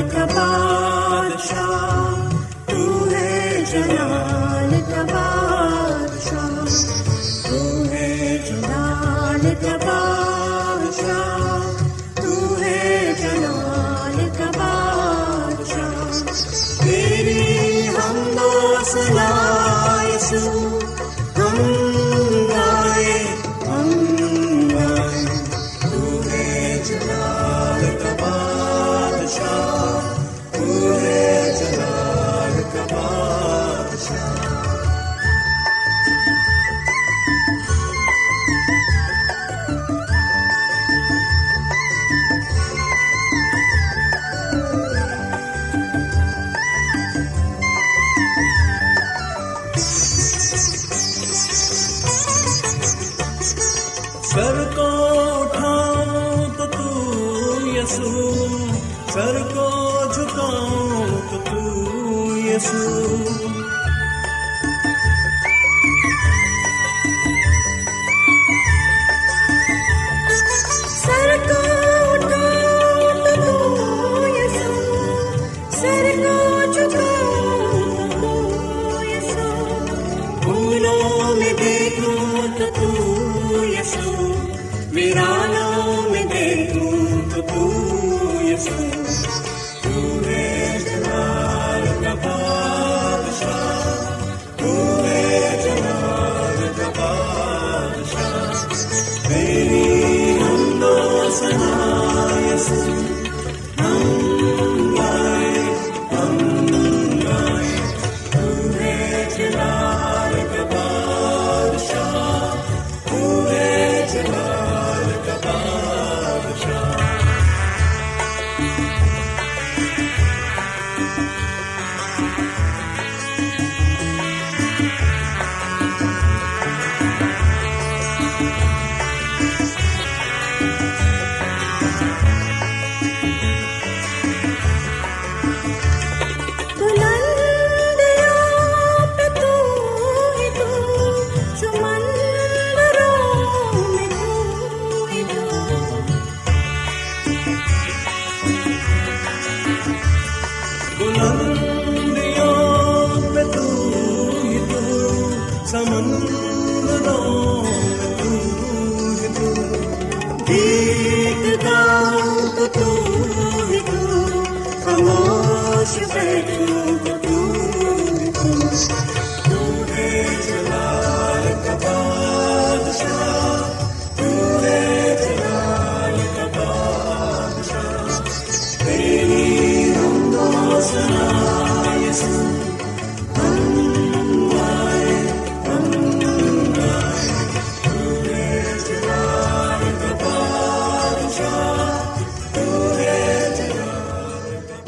کا 0.00 0.24
بادشاہ، 0.24 2.28
تو 2.66 3.08
کا 4.88 5.02
بادشاہ، 5.02 6.64
تو 7.48 7.84
ہے 7.90 8.38
جلال 8.48 9.54
کا 9.62 9.76
بادشاہ، 9.86 11.84
تو 12.14 12.56
ہے 12.60 13.12
جلال 13.22 14.28
کا 14.38 14.50
بادشاہ۔ 14.58 16.84
تیری 16.84 17.88
ہم 17.88 18.36
دو 18.38 18.74
سنا 18.84 19.30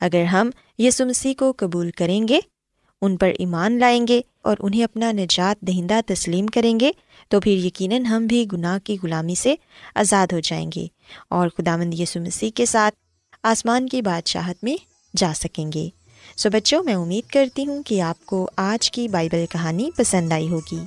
اگر 0.00 0.24
ہم 0.24 0.50
یسو 0.78 1.06
مسیح 1.06 1.34
کو 1.38 1.52
قبول 1.56 1.90
کریں 1.90 2.28
گے، 2.28 2.40
ان 3.02 3.16
پر 3.16 3.30
ایمان 3.38 3.78
لائیں 3.78 4.06
گے 4.08 4.20
اور 4.42 4.56
انہیں 4.60 4.84
اپنا 4.84 5.12
نجات 5.12 5.60
دہندہ 5.60 6.00
تسلیم 6.06 6.46
کریں 6.46 6.80
گے، 6.80 6.90
تو 7.28 7.40
پھر 7.40 7.50
یقیناً 7.50 8.04
ہم 8.04 8.26
بھی 8.26 8.46
گناہ 8.52 8.78
کی 8.84 8.96
غلامی 9.02 9.34
سے 9.34 9.54
آزاد 9.94 10.32
ہو 10.32 10.40
جائیں 10.40 10.70
گے 10.76 10.86
اور 11.28 11.48
خدا 11.48 11.76
مند 11.76 11.94
یسو 11.94 12.20
مسیح 12.20 12.50
کے 12.54 12.66
ساتھ 12.66 12.94
آسمان 13.42 13.88
کی 13.88 14.02
بادشاہت 14.02 14.64
میں 14.64 14.76
جا 15.16 15.32
سکیں 15.36 15.72
گے۔ 15.74 15.88
سو 16.36 16.50
بچوں، 16.50 16.82
میں 16.82 16.94
امید 16.94 17.30
کرتی 17.30 17.66
ہوں 17.66 17.82
کہ 17.82 18.00
آپ 18.00 18.26
کو 18.26 18.50
آج 18.56 18.90
کی 18.90 19.08
بائبل 19.08 19.44
کہانی 19.50 19.90
پسند 19.96 20.32
آئی 20.32 20.50
ہوگی۔ 20.50 20.78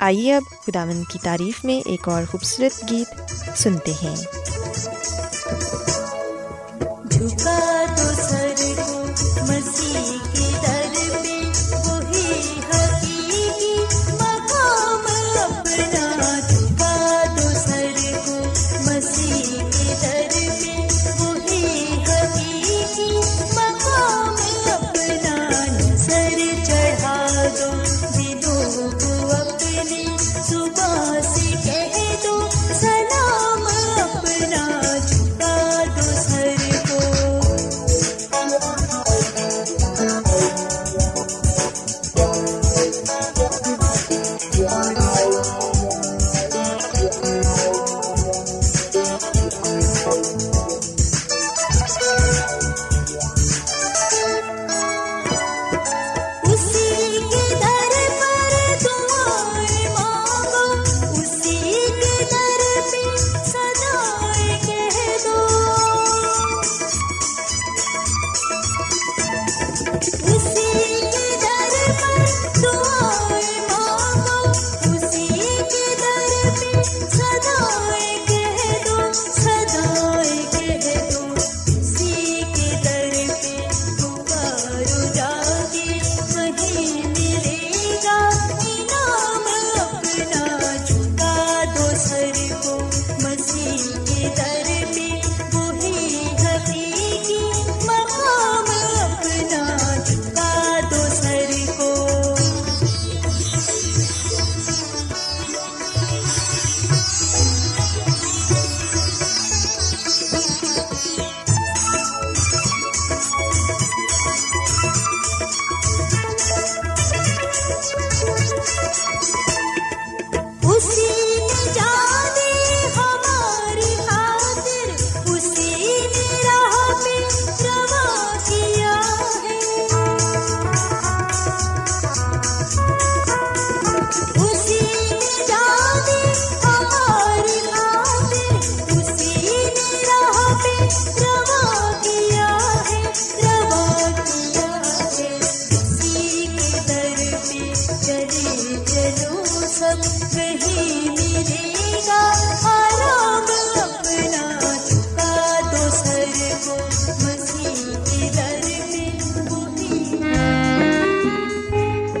آئیے 0.00 0.34
اب 0.34 0.42
خداون 0.66 1.04
کی 1.04 1.18
تعریف 1.22 1.64
میں 1.64 1.88
ایک 1.88 2.08
اور 2.08 2.22
خوبصورت 2.30 2.90
گیت 2.90 3.14
سنتے 3.58 3.92
ہیں۔ 4.02 4.16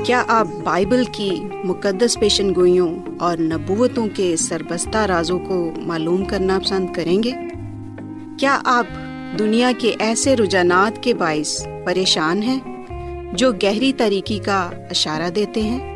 کیا 0.04 0.24
آپ 0.28 0.46
بائبل 0.64 1.04
کی 1.12 1.30
مقدس 1.64 2.20
پیشن 2.20 2.54
گوئیوں 2.54 2.96
اور 3.18 3.38
نبوتوں 3.38 4.08
کے 4.14 4.36
سربستہ 4.36 4.98
رازوں 4.98 5.38
کو 5.38 5.72
معلوم 5.76 6.24
کرنا 6.24 6.58
پسند 6.58 6.92
کریں 6.92 7.22
گے؟ 7.22 7.32
کیا 8.38 8.60
آپ 8.64 8.86
دنیا 9.38 9.72
کے 9.78 9.94
ایسے 9.98 10.36
رجحانات 10.36 11.02
کے 11.02 11.14
باعث 11.14 11.66
پریشان 11.84 12.42
ہیں 12.42 12.60
جو 13.32 13.52
گہری 13.52 13.92
طریقے 13.92 14.38
کا 14.38 14.70
اشارہ 14.90 15.30
دیتے 15.30 15.62
ہیں؟ 15.62 15.95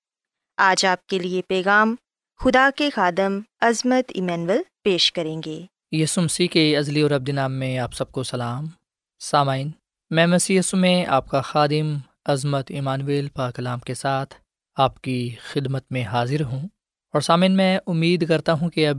آج 0.57 0.85
آپ 0.85 1.07
کے 1.07 1.19
لیے 1.19 1.41
پیغام 1.47 1.95
خدا 2.39 2.69
کے 2.75 2.89
خادم 2.89 3.39
عظمت 3.61 4.11
ایمینول 4.15 4.61
پیش 4.83 5.13
کریں 5.13 5.41
گے۔ 5.45 5.65
یسمسی 5.91 6.47
کے 6.47 6.75
عزلی 6.75 7.01
اور 7.01 7.11
ابد 7.11 7.29
نام 7.29 7.53
میں 7.53 7.77
آپ 7.77 7.93
سب 7.93 8.11
کو 8.11 8.23
سلام۔ 8.23 8.67
سامعین، 9.19 9.71
میں 10.09 10.27
مسیح 10.27 10.61
میں 10.73 11.05
آپ 11.05 11.27
کا 11.27 11.41
خادم 11.41 11.97
عظمت 12.25 12.71
ایمانویل 12.71 13.27
پاکلام 13.29 13.79
کے 13.79 13.93
ساتھ 13.93 14.35
آپ 14.75 15.01
کی 15.01 15.35
خدمت 15.41 15.83
میں 15.91 16.03
حاضر 16.03 16.43
ہوں۔ 16.43 16.67
اور 17.13 17.21
سامعین، 17.21 17.51
میں 17.51 17.79
امید 17.87 18.27
کرتا 18.27 18.53
ہوں 18.53 18.69
کہ 18.69 18.87
اب، 18.87 18.97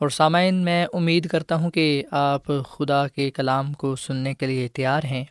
اور 0.00 0.08
سامعین، 0.08 0.54
میں 0.54 0.86
امید 0.92 1.28
کرتا 1.28 1.54
ہوں 1.54 1.70
کہ 1.70 2.04
آپ 2.10 2.42
خدا 2.46 3.08
کے 3.08 3.30
کلام 3.30 3.72
کو 3.72 3.96
سننے 3.96 4.34
کے 4.34 4.46
لیے 4.46 4.68
تیار 4.68 5.04
ہیں۔ 5.04 5.24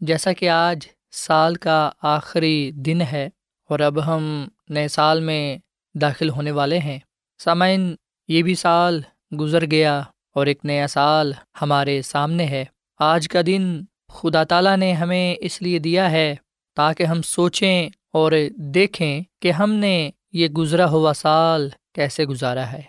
جیسا 0.00 0.32
کہ 0.32 0.48
آج 0.48 0.78
سال 1.10 1.54
کا 1.54 1.90
آخری 2.02 2.70
دن 2.70 3.00
ہے 3.00 3.28
اور 3.68 3.80
اب 3.80 4.06
ہم 4.06 4.48
نئے 4.68 4.88
سال 4.88 5.20
میں 5.20 5.58
داخل 5.94 6.30
ہونے 6.30 6.50
والے 6.50 6.78
ہیں۔ 6.78 6.98
سامعین، 7.38 7.94
یہ 8.28 8.42
بھی 8.42 8.54
سال 8.54 9.00
گزر 9.40 9.70
گیا 9.70 10.02
اور 10.34 10.46
ایک 10.46 10.58
نیا 10.64 10.86
سال 10.86 11.32
ہمارے 11.62 12.02
سامنے 12.02 12.46
ہے۔ 12.46 12.64
آج 12.98 13.28
کا 13.28 13.40
دن 13.46 13.80
خدا 14.08 14.44
تعالیٰ 14.44 14.76
نے 14.76 14.92
ہمیں 14.92 15.36
اس 15.40 15.62
لیے 15.62 15.78
دیا 15.78 16.10
ہے 16.10 16.36
تاکہ 16.76 17.02
ہم 17.02 17.22
سوچیں 17.22 17.88
اور 18.12 18.32
دیکھیں 18.56 19.22
کہ 19.42 19.52
ہم 19.52 19.72
نے 19.72 20.10
یہ 20.32 20.48
گزرا 20.48 20.90
ہوا 20.90 21.12
سال 21.12 21.68
کیسے 21.94 22.24
گزارا 22.24 22.72
ہے۔ 22.72 22.82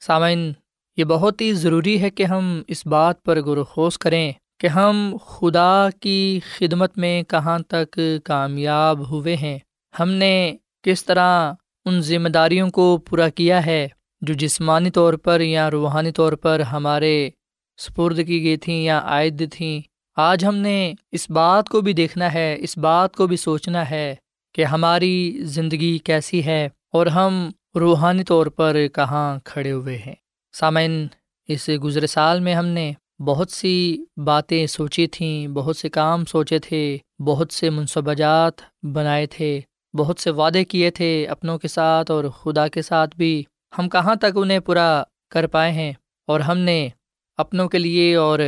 سامعین، 0.00 0.52
یہ 0.96 1.04
بہت 1.04 1.40
ہی 1.40 1.52
ضروری 1.52 2.02
ہے 2.02 2.10
کہ 2.10 2.22
ہم 2.22 2.62
اس 2.68 2.86
بات 2.86 3.22
پر 3.22 3.42
غور 3.42 3.90
کریں 4.00 4.32
کہ 4.58 4.66
ہم 4.66 5.16
خدا 5.26 5.88
کی 6.00 6.40
خدمت 6.58 6.98
میں 6.98 7.22
کہاں 7.22 7.58
تک 7.58 8.00
کامیاب 8.24 9.10
ہوئے 9.10 9.36
ہیں۔ 9.36 9.58
ہم 10.00 10.10
نے 10.10 10.56
کس 10.82 11.04
طرح 11.04 11.52
ان 11.84 12.00
ذمہ 12.00 12.28
داریوں 12.28 12.70
کو 12.70 12.98
پورا 12.98 13.28
کیا 13.28 13.66
ہے 13.66 13.88
جو 14.20 14.34
جسمانی 14.34 14.90
طور 14.90 15.14
پر 15.14 15.40
یا 15.40 15.70
روحانی 15.70 16.12
طور 16.12 16.32
پر 16.32 16.60
ہمارے 16.60 17.30
سپرد 17.78 18.26
کی 18.26 18.44
گئی 18.44 18.56
تھیں 18.56 18.82
یا 18.82 19.00
عائد 19.04 19.52
تھیں؟ 19.52 19.80
آج 20.16 20.44
ہم 20.44 20.56
نے 20.56 20.92
اس 21.12 21.30
بات 21.30 21.68
کو 21.68 21.80
بھی 21.80 21.92
دیکھنا 21.92 22.34
ہے، 22.34 22.56
اس 22.58 22.78
بات 22.78 23.16
کو 23.16 23.26
بھی 23.26 23.36
سوچنا 23.36 23.90
ہے 23.90 24.14
کہ 24.54 24.64
ہماری 24.64 25.38
زندگی 25.42 25.98
کیسی 25.98 26.44
ہے 26.44 26.68
اور 26.92 27.06
ہم 27.06 27.50
روحانی 27.74 28.24
طور 28.24 28.46
پر 28.46 28.76
کہاں 28.94 29.38
کھڑے 29.44 29.72
ہوئے 29.72 29.98
ہیں۔ 29.98 30.14
سامعین، 30.52 31.06
اس 31.48 31.70
گزرے 31.84 32.06
سال 32.06 32.40
میں 32.40 32.54
ہم 32.54 32.66
نے 32.66 32.92
بہت 33.18 33.50
سی 33.50 34.04
باتیں 34.16 34.66
سوچی 34.66 35.06
تھیں، 35.06 35.48
بہت 35.48 35.76
سے 35.76 35.88
کام 35.88 36.24
سوچے 36.24 36.58
تھے، 36.58 36.98
بہت 37.26 37.52
سے 37.52 37.70
منصوبہ 37.70 38.14
جات 38.14 38.84
بنائے 38.84 39.26
تھے۔ 39.26 39.60
بہت 39.94 40.20
سے 40.20 40.30
وعدے 40.30 40.64
کیے 40.64 40.90
تھے 40.90 41.26
اپنوں 41.26 41.58
کے 41.58 41.68
ساتھ 41.68 42.10
اور 42.10 42.24
خدا 42.24 42.68
کے 42.68 42.82
ساتھ 42.82 43.16
بھی۔ 43.16 43.42
ہم 43.78 43.88
کہاں 43.88 44.14
تک 44.14 44.36
انہیں 44.36 44.58
پورا 44.58 45.02
کر 45.30 45.46
پائے 45.46 45.72
ہیں 45.72 45.92
اور 46.26 46.40
ہم 46.40 46.58
نے 46.58 46.88
اپنوں 47.36 47.68
کے 47.68 47.78
لیے 47.78 48.14
اور 48.14 48.38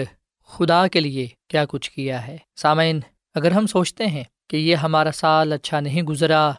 خدا 0.46 0.86
کے 0.86 1.00
لیے 1.00 1.28
کیا 1.48 1.64
کچھ 1.68 1.90
کیا 1.90 2.26
ہے؟ 2.26 2.36
سامعین، 2.56 3.00
اگر 3.34 3.50
ہم 3.50 3.66
سوچتے 3.66 4.06
ہیں 4.06 4.24
کہ 4.50 4.56
یہ 4.56 4.74
ہمارا 4.74 5.10
سال 5.10 5.52
اچھا 5.52 5.80
نہیں 5.80 6.02
گزرا، 6.02 6.50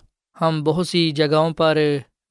ہم 0.41 0.63
بہت 0.63 0.87
سی 0.87 1.11
جگہوں 1.11 1.51
پر 1.51 1.77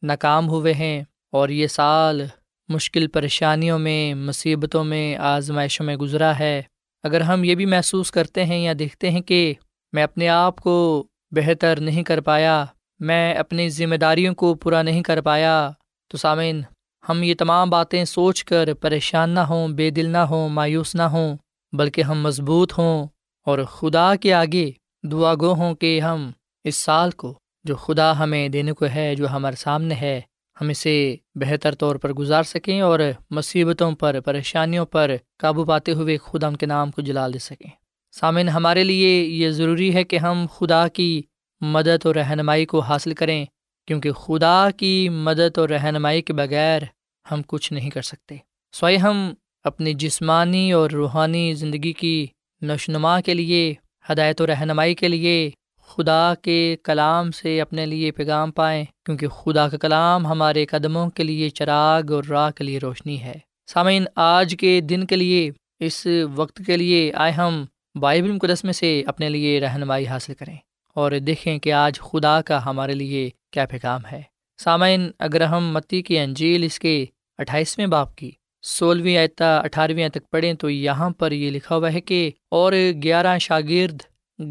ناکام 0.02 0.48
ہوئے 0.48 0.74
ہیں 0.74 1.02
اور 1.32 1.48
یہ 1.48 1.66
سال 1.66 2.22
مشکل 2.68 3.06
پریشانیوں 3.06 3.78
میں، 3.78 4.14
مصیبتوں 4.14 4.84
میں، 4.84 5.16
آزمائشوں 5.16 5.86
میں 5.86 5.96
گزرا 5.96 6.38
ہے۔ 6.38 6.62
اگر 7.02 7.20
ہم 7.20 7.44
یہ 7.44 7.54
بھی 7.54 7.66
محسوس 7.66 8.10
کرتے 8.10 8.44
ہیں 8.44 8.58
یا 8.58 8.72
دیکھتے 8.78 9.10
ہیں 9.10 9.20
کہ 9.20 9.54
میں 9.92 10.02
اپنے 10.02 10.28
آپ 10.28 10.60
کو 10.60 11.04
بہتر 11.32 11.80
نہیں 11.80 12.02
کر 12.02 12.20
پایا۔ 12.20 12.64
میں 13.00 13.34
اپنی 13.34 13.68
ذمہ 13.68 13.94
داریوں 13.94 14.34
کو 14.34 14.54
پورا 14.54 14.82
نہیں 14.82 15.02
کر 15.02 15.20
پایا۔ 15.20 15.70
تو 16.08 16.18
سامعین، 16.18 16.62
ہم 17.08 17.22
یہ 17.22 17.34
تمام 17.38 17.70
باتیں 17.70 18.04
سوچ 18.04 18.44
کر 18.44 18.74
پریشان 18.74 19.30
نہ 19.30 19.40
ہوں، 19.40 19.68
بے 19.68 19.90
دل 19.90 20.08
نہ 20.08 20.18
ہوں، 20.18 20.48
مایوس 20.48 20.94
نہ 20.94 21.02
ہوں، 21.02 21.36
بلکہ 21.72 22.02
ہم 22.02 22.22
مضبوط 22.22 22.78
ہوں۔ 22.78 23.06
اور 23.46 23.58
خدا 23.58 24.16
کے 24.16 24.34
آگے 24.34 24.70
دعا 25.02 25.34
گو 25.34 25.52
ہوں 25.52 25.74
کہ 25.74 26.00
ہم 26.00 26.30
اس 26.64 26.76
سال 26.76 27.10
کو 27.10 27.38
جو 27.64 27.76
خدا 27.76 28.18
ہمیں 28.18 28.48
دینے 28.48 28.72
کو 28.72 28.84
ہے، 28.94 29.14
جو 29.14 29.28
ہمارے 29.28 29.56
سامنے 29.56 29.94
ہے، 29.94 30.20
ہم 30.60 30.68
اسے 30.68 31.16
بہتر 31.34 31.74
طور 31.74 31.96
پر 31.96 32.12
گزار 32.12 32.42
سکیں 32.42 32.80
اور 32.80 33.00
مصیبتوں 33.30 33.92
پر، 33.92 34.20
پریشانیوں 34.20 34.86
پر 34.86 35.10
قابو 35.38 35.64
پاتے 35.64 35.92
ہوئے 35.92 36.16
خدا 36.16 36.46
ان 36.46 36.56
کے 36.56 36.66
نام 36.66 36.90
کو 36.90 37.02
جلا 37.02 37.28
دے 37.28 37.38
سکیں۔ 37.38 37.81
سامعین، 38.12 38.48
ہمارے 38.48 38.84
لیے 38.84 39.24
یہ 39.24 39.50
ضروری 39.50 39.94
ہے 39.94 40.04
کہ 40.04 40.16
ہم 40.16 40.46
خدا 40.56 40.88
کی 40.88 41.22
مدد 41.60 42.06
اور 42.06 42.14
رہنمائی 42.14 42.66
کو 42.66 42.80
حاصل 42.80 43.14
کریں، 43.14 43.44
کیونکہ 43.86 44.12
خدا 44.12 44.68
کی 44.76 45.08
مدد 45.08 45.58
اور 45.58 45.68
رہنمائی 45.68 46.22
کے 46.22 46.32
بغیر 46.32 46.82
ہم 47.30 47.40
کچھ 47.46 47.72
نہیں 47.72 47.90
کر 47.90 48.02
سکتے۔ 48.02 48.36
سوائے 48.72 48.96
ہم 48.96 49.34
اپنی 49.64 49.94
جسمانی 49.94 50.72
اور 50.72 50.90
روحانی 50.90 51.54
زندگی 51.54 51.92
کی 51.92 52.26
نشنما 52.62 53.20
کے 53.20 53.34
لیے، 53.34 53.74
ہدایت 54.10 54.40
و 54.40 54.46
رہنمائی 54.46 54.94
کے 54.94 55.08
لیے 55.08 55.50
خدا 55.88 56.34
کے 56.42 56.76
کلام 56.82 57.30
سے 57.30 57.60
اپنے 57.60 57.86
لیے 57.86 58.10
پیغام 58.10 58.50
پائیں، 58.50 58.84
کیونکہ 59.06 59.28
خدا 59.28 59.68
کا 59.68 59.76
کلام 59.76 60.26
ہمارے 60.26 60.66
قدموں 60.66 61.10
کے 61.10 61.22
لیے 61.22 61.50
چراغ 61.50 62.12
اور 62.12 62.24
راہ 62.24 62.50
کے 62.50 62.64
لیے 62.64 62.78
روشنی 62.78 63.20
ہے۔ 63.20 63.38
سامعین، 63.66 64.04
آج 64.16 64.54
کے 64.58 64.80
دن 64.80 65.06
کے 65.06 65.16
لیے، 65.16 65.50
اس 65.80 66.06
وقت 66.34 66.62
کے 66.66 66.76
لیے 66.76 67.12
آئے 67.12 67.32
ہم 67.32 67.64
بائبل 67.94 68.32
مقدس 68.32 68.64
میں 68.64 68.72
سے 68.72 69.02
اپنے 69.06 69.28
لیے 69.28 69.60
رہنمائی 69.60 70.06
حاصل 70.06 70.34
کریں 70.34 70.56
اور 70.96 71.12
دیکھیں 71.12 71.58
کہ 71.58 71.72
آج 71.72 72.00
خدا 72.00 72.42
کا 72.42 72.64
ہمارے 72.66 72.94
لیے 72.94 73.30
کیا 73.50 73.66
پیغام 73.66 74.00
ہے۔ 74.12 74.22
سامعین، 74.58 75.10
اگر 75.18 75.40
ہم 75.40 75.72
متی 75.72 76.02
کی 76.02 76.18
انجیل 76.18 76.64
اس 76.64 76.78
کے 76.78 77.04
اٹھائیسویں 77.38 77.86
باپ 77.86 78.16
کی 78.16 78.30
سولہویں 78.62 79.16
آیتا 79.16 79.58
اٹھارہویں 79.58 80.08
تک 80.08 80.30
پڑھیں 80.30 80.54
تو 80.54 80.70
یہاں 80.70 81.10
پر 81.10 81.32
یہ 81.32 81.50
لکھا 81.50 81.76
ہوا 81.76 81.92
ہے 81.92 82.00
کہ 82.00 82.30
اور 82.50 82.72
گیارہ 83.02 83.38
شاگرد 83.38 84.02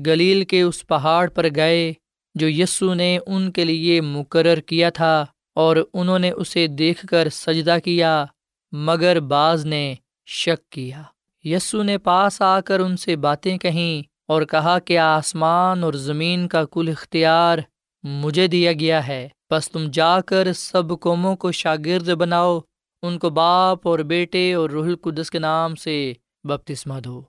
گلیل 0.05 0.45
کے 0.45 0.61
اس 0.61 0.87
پہاڑ 0.87 1.29
پر 1.29 1.45
گئے 1.55 1.93
جو 2.35 2.49
یسو 2.49 2.93
نے 2.93 3.17
ان 3.27 3.51
کے 3.51 3.65
لیے 3.65 4.01
مقرر 4.01 4.59
کیا 4.59 4.89
تھا 4.89 5.25
اور 5.55 5.77
انہوں 5.93 6.19
نے 6.19 6.31
اسے 6.31 6.67
دیکھ 6.67 7.05
کر 7.05 7.29
سجدہ 7.29 7.77
کیا 7.83 8.25
مگر 8.71 9.19
بعض 9.19 9.65
نے 9.65 9.95
شک 10.27 10.69
کیا۔ 10.69 11.01
یسو 11.43 11.83
نے 11.83 11.97
پاس 11.97 12.41
آ 12.41 12.61
کر 12.61 12.79
ان 12.79 12.97
سے 12.97 13.15
باتیں 13.15 13.57
کہیں 13.57 14.07
اور 14.27 14.41
کہا 14.41 14.79
کہ 14.79 14.97
آسمان 14.97 15.83
اور 15.83 15.93
زمین 15.93 16.47
کا 16.47 16.65
کل 16.65 16.89
اختیار 16.89 17.57
مجھے 18.03 18.47
دیا 18.47 18.73
گیا 18.73 19.07
ہے۔ 19.07 19.27
بس 19.49 19.71
تم 19.71 19.87
جا 19.93 20.21
کر 20.21 20.53
سب 20.53 20.99
قوموں 20.99 21.35
کو 21.35 21.51
شاگرد 21.51 22.09
بناؤ، 22.09 22.59
ان 23.01 23.19
کو 23.19 23.29
باپ 23.29 23.87
اور 23.87 23.99
بیٹے 23.99 24.53
اور 24.53 24.69
روح 24.69 24.85
القدس 24.85 25.31
کے 25.31 25.39
نام 25.39 25.75
سے 25.75 26.13
بپتسمہ 26.43 26.99
دو 26.99 27.21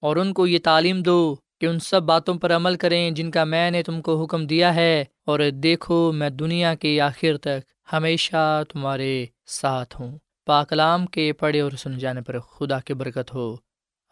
اور 0.00 0.16
ان 0.16 0.32
کو 0.32 0.46
یہ 0.46 0.58
تعلیم 0.64 1.02
دو 1.02 1.36
کہ 1.60 1.66
ان 1.66 1.78
سب 1.78 2.02
باتوں 2.02 2.34
پر 2.34 2.56
عمل 2.56 2.74
کریں 2.74 3.10
جن 3.10 3.30
کا 3.30 3.44
میں 3.44 3.70
نے 3.70 3.82
تم 3.82 4.02
کو 4.02 4.22
حکم 4.22 4.46
دیا 4.46 4.74
ہے 4.74 5.04
اور 5.26 5.40
دیکھو 5.52 6.12
میں 6.12 6.30
دنیا 6.30 6.74
کے 6.74 7.00
آخر 7.00 7.36
تک 7.36 7.92
ہمیشہ 7.92 8.62
تمہارے 8.72 9.26
ساتھ 9.46 10.00
ہوں۔ 10.00 10.18
پاکلام 10.48 11.06
کے 11.06 11.32
پڑھے 11.32 11.60
اور 11.60 11.70
سن 11.70 11.98
جانے 11.98 12.20
پر 12.20 12.38
خدا 12.38 12.80
کی 12.80 12.94
برکت 12.94 13.34
ہو۔ 13.34 13.56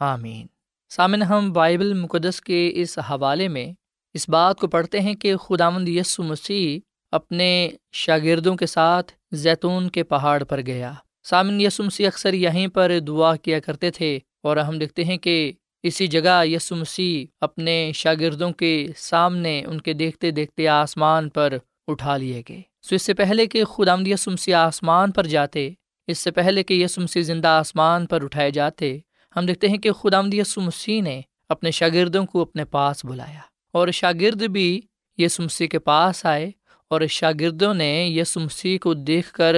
آمین۔ 0.01 0.46
سامن 0.88 1.22
ہم 1.22 1.53
بائبل 1.53 1.94
مقدس 1.94 2.40
کے 2.40 2.70
اس 2.75 2.99
حوالے 2.99 3.49
میں 3.49 3.72
اس 4.14 4.29
بات 4.29 4.59
کو 4.59 4.66
پڑھتے 4.66 5.01
ہیں 5.01 5.14
کہ 5.14 5.37
خداوند 5.37 5.88
یسو 5.88 6.22
مسیح 6.22 6.79
اپنے 7.12 7.70
شاگردوں 7.92 8.57
کے 8.57 8.66
ساتھ 8.66 9.12
زیتون 9.33 9.90
کے 9.90 10.03
پہاڑ 10.03 10.44
پر 10.44 10.61
گیا۔ 10.61 10.92
سامن 11.25 11.61
یسو 11.61 11.83
مسیح 11.83 12.07
اکثر 12.07 12.35
یہیں 12.35 12.68
پر 12.68 12.92
دعا 13.07 13.37
کیا 13.37 13.61
کرتے 13.61 13.90
تھے 13.90 14.18
اور 14.42 14.57
ہم 14.57 14.79
دیکھتے 14.79 15.05
ہیں 15.05 15.16
کہ 15.16 15.53
اسی 15.83 16.07
جگہ 16.07 16.44
یسو 16.44 16.77
مسیح 16.77 17.27
اپنے 17.40 17.90
شاگردوں 17.94 18.53
کے 18.53 18.87
سامنے 18.96 19.62
ان 19.66 19.81
کے 19.81 19.92
دیکھتے 19.92 20.31
دیکھتے 20.31 20.68
آسمان 20.68 21.29
پر 21.29 21.57
اٹھا 21.87 22.16
لیے 22.16 22.42
گئے۔ 22.49 22.62
سو 22.83 22.94
اس 22.94 23.03
سے 23.03 23.14
پہلے 23.14 23.46
کہ 23.46 23.64
خدا 23.64 23.94
یسو 24.07 24.31
مسیح 24.31 24.57
آسمان 24.57 25.11
پر 25.11 25.27
جاتے 25.27 25.70
اس 26.07 26.19
سے 26.19 26.31
پہلے 26.31 26.62
کہ 26.62 26.75
یسو 26.75 27.01
مسیح 27.01 27.23
زندہ 27.23 27.49
آسمان 27.49 28.07
پر 28.07 28.25
اٹھائے 28.25 28.51
جاتے، 28.51 28.99
ہم 29.37 29.47
دیکھتے 29.47 29.69
ہیں 29.69 29.79
کہ 29.79 29.92
خدا 29.92 30.21
یسو 30.33 30.61
مسیح 30.61 31.03
نے 31.03 31.21
اپنے 31.49 31.71
شاگردوں 31.71 32.27
کو 32.27 32.42
اپنے 32.42 32.64
پاس 32.64 33.05
بلایا۔ 33.05 33.40
اور 33.73 33.88
شاگرد 33.88 34.42
بھی 34.42 34.81
یسو 35.19 35.42
مسیح 35.42 35.66
کے 35.66 35.79
پاس 35.79 36.27
آئے 36.27 36.51
اور 36.90 37.01
شاگردوں 37.11 37.75
نے 37.75 38.07
یسو 38.07 38.40
مسیح 38.40 38.79
کو 38.79 38.95
دیکھ 38.95 39.33
کر 39.33 39.57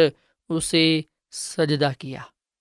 اسے 0.48 1.00
سجدہ 1.32 1.90
کیا۔ 1.98 2.20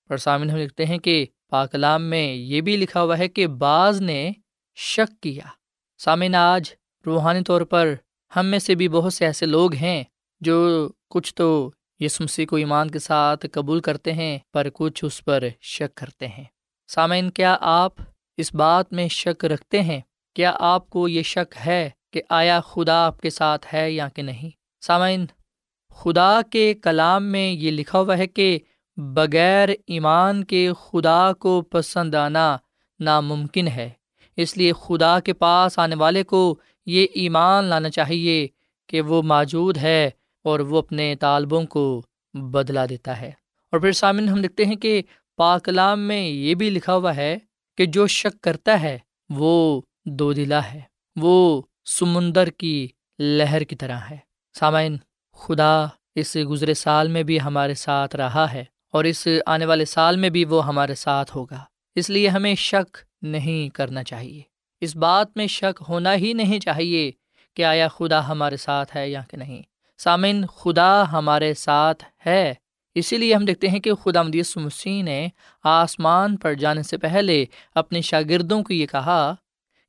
اور 0.10 0.18
سامنے 0.18 0.52
ہم 0.52 0.58
دیکھتے 0.58 0.86
ہیں 0.86 0.98
کہ 0.98 1.26
پاکلام 1.50 2.04
میں 2.04 2.34
یہ 2.34 2.62
بھی 2.62 2.78
لکھا 2.78 3.02
ہوا 3.02 3.18
ہے 3.18 3.28
کہ 3.28 3.48
بعض 3.48 4.02
نے 4.02 4.32
شک 4.76 5.22
کیا۔ 5.22 5.44
سامعین، 5.98 6.36
آج 6.36 6.74
روحانی 7.06 7.44
طور 7.44 7.62
پر 7.62 7.94
ہم 8.36 8.46
میں 8.46 8.60
سے 8.60 8.76
بھی 8.76 8.88
بہت 8.88 9.14
سے 9.14 9.26
ایسے 9.26 9.46
لوگ 9.46 9.74
ہیں 9.74 10.04
جو 10.42 10.90
کچھ 11.10 11.36
تو 11.36 11.72
یس 12.00 12.22
مسیح 12.22 12.46
کو 12.46 12.56
ایمان 12.56 12.92
کے 12.92 13.00
ساتھ 13.00 13.46
قبول 13.52 13.80
کرتے 13.80 14.14
ہیں، 14.14 14.40
پر 14.54 14.68
کچھ 14.74 15.06
اس 15.06 15.26
پر 15.26 15.44
شک 15.62 15.96
کرتے 15.96 16.28
ہیں۔ 16.28 16.44
سامعین، 16.88 17.30
کیا 17.30 17.58
آپ 17.62 17.92
اس 18.38 18.54
بات 18.54 18.94
میں 18.94 19.08
شک 19.08 19.46
رکھتے 19.46 19.82
ہیں؟ 19.82 20.02
کیا 20.36 20.56
آپ 20.60 20.90
کو 20.90 21.08
یہ 21.08 21.22
شک 21.22 21.56
ہے 21.66 21.90
کہ 22.14 22.22
آیا 22.30 22.62
خدا 22.62 23.06
آپ 23.06 23.22
کے 23.22 23.30
ساتھ 23.30 23.66
ہے 23.74 23.92
یا 23.92 24.10
کہ 24.10 24.22
نہیں؟ 24.22 24.50
سامعین، 24.82 25.26
خدا 25.90 26.40
کے 26.52 26.74
کلام 26.74 27.24
میں 27.24 27.52
یہ 27.52 27.72
لکھا 27.72 28.00
ہوا 28.00 28.18
ہے 28.18 28.28
کہ 28.28 28.60
بغیر 28.98 29.70
ایمان 29.88 30.44
کے 30.44 30.70
خدا 30.86 31.34
کو 31.34 31.62
پسند 31.62 32.16
آنا 32.16 32.58
ناممکن 33.00 33.68
ہے۔ 33.68 33.90
اس 34.36 34.58
لیے 34.58 34.72
خدا 34.82 35.20
کے 35.20 35.34
پاس 35.34 35.80
آنے 35.80 35.96
والے 35.96 36.24
کو 36.24 36.56
یہ 36.86 37.08
ایمان 37.14 37.64
لانا 37.64 37.90
چاہیے 37.90 38.48
کہ 38.88 39.02
وہ 39.02 39.22
موجود 39.22 39.78
ہے 39.78 40.10
اور 40.48 40.60
وہ 40.60 40.78
اپنے 40.78 41.16
طالبوں 41.16 41.64
کو 41.64 42.02
بدلا 42.34 42.86
دیتا 42.90 43.22
ہے۔ 43.22 43.32
اور 43.72 43.80
پھر 43.80 43.92
سامنے 43.92 44.32
ہم 44.32 44.42
دیکھتے 44.42 44.66
ہیں 44.66 44.76
کہ 44.76 45.02
پاکلام 45.38 46.00
میں 46.00 46.28
یہ 46.28 46.56
بھی 46.56 46.70
لکھا 46.70 46.96
ہوا 46.96 47.16
ہے 47.16 47.38
کہ 47.78 47.86
جو 47.86 48.08
شک 48.08 48.44
کرتا 48.44 48.82
ہے، 48.82 48.98
وہ 49.30 49.82
دو 50.06 50.34
دلا 50.34 50.74
ہے۔ 50.74 50.82
وہ 51.16 51.62
سمندر 51.86 52.50
کی 52.50 52.88
لہر 53.20 53.62
کی 53.62 53.76
طرح 53.76 53.98
ہے۔ 53.98 54.18
سامعین، 54.60 54.98
خدا 55.34 55.86
اس 56.16 56.38
گزرے 56.50 56.74
سال 56.74 57.08
میں 57.08 57.24
بھی 57.24 57.42
ہمارے 57.42 57.74
ساتھ 57.74 58.16
رہا 58.16 58.54
ہے 58.54 58.64
اور 58.92 59.04
اس 59.04 59.28
آنے 59.46 59.66
والے 59.66 59.86
سال 59.86 60.18
میں 60.18 60.30
بھی 60.30 60.46
وہ 60.46 60.66
ہمارے 60.66 60.96
ساتھ 60.96 61.38
ہوگا۔ 61.38 61.64
اس 61.96 62.10
لیے 62.10 62.28
ہمیں 62.28 62.56
شک 62.56 62.98
نہیں 63.22 63.76
کرنا 63.76 64.04
چاہیے۔ 64.04 64.42
اس 64.82 64.96
بات 64.96 65.28
میں 65.36 65.48
شک 65.48 65.84
ہونا 65.90 66.16
ہی 66.16 66.34
نہیں 66.34 66.60
چاہیے 66.60 67.12
کہ 67.54 67.66
آیا 67.66 67.88
خدا 67.88 68.28
ہمارے 68.28 68.58
ساتھ 68.58 68.96
ہے 68.96 69.10
یا 69.10 69.22
کہ 69.30 69.38
نہیں۔ 69.38 69.62
سامن 69.98 70.46
خدا 70.56 71.12
ہمارے 71.12 71.54
ساتھ 71.54 72.04
ہے۔ 72.26 72.54
اسی 72.96 73.18
لیے 73.18 73.36
ہم 73.36 73.46
دیکھتے 73.46 73.68
ہیں 73.68 73.80
کہ 73.80 73.94
خدا 73.94 74.22
مدیس 74.22 74.58
مسیح 74.58 75.04
نے 75.04 75.28
آسمان 75.64 76.38
پر 76.38 76.54
جانے 76.54 76.84
سے 76.84 76.98
پہلے 76.98 77.46
اپنے 77.76 78.02
شاگردوں 78.02 78.64
کو 78.64 78.74
یہ 78.74 78.86
کہا 78.86 79.36